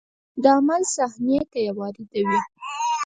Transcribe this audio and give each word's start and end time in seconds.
د 0.41 0.45
عمل 0.57 0.81
صحنې 0.95 1.39
ته 1.51 1.57
یې 1.65 1.71
واردوي. 1.77 2.39